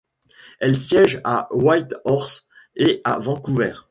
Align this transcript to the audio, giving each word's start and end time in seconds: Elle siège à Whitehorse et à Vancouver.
Elle 0.59 0.79
siège 0.79 1.21
à 1.23 1.47
Whitehorse 1.53 2.47
et 2.75 3.01
à 3.03 3.19
Vancouver. 3.19 3.75